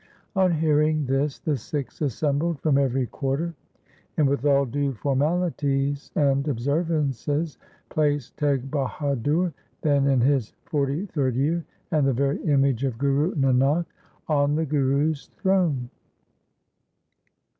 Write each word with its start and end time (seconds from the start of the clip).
'On 0.35 0.51
hearing 0.51 1.05
this 1.05 1.37
the 1.37 1.55
Sikhs 1.55 2.01
assembled 2.01 2.59
from 2.59 2.79
every 2.79 3.05
quarter, 3.05 3.53
and 4.17 4.27
with 4.27 4.45
all 4.47 4.65
due 4.65 4.93
formalities 4.93 6.09
and 6.15 6.47
observances 6.47 7.59
placed 7.89 8.35
Teg 8.35 8.71
Bahadur, 8.71 9.53
then 9.83 10.07
in 10.07 10.19
his 10.21 10.53
forty 10.65 11.05
third 11.05 11.35
year 11.35 11.63
and 11.91 12.07
the 12.07 12.13
very 12.13 12.41
image 12.45 12.83
of 12.83 12.97
Guru 12.97 13.35
Nanak, 13.35 13.85
on 14.27 14.55
the 14.55 14.65
Guru's 14.65 15.27
throne. 15.37 15.91